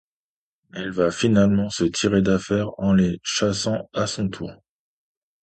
Elle 0.73 0.89
va 0.89 1.11
finalement 1.11 1.69
se 1.69 1.83
tirer 1.83 2.23
d'affaires 2.23 2.71
en 2.79 2.91
les 2.93 3.19
chassant 3.23 3.87
à 3.93 4.07
son 4.07 4.29
tour. 4.29 4.51